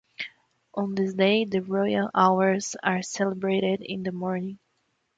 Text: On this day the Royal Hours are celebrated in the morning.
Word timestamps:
On 0.73 0.95
this 0.95 1.13
day 1.13 1.45
the 1.45 1.59
Royal 1.61 2.09
Hours 2.15 2.75
are 2.81 3.03
celebrated 3.03 3.81
in 3.83 4.01
the 4.01 4.11
morning. 4.11 4.57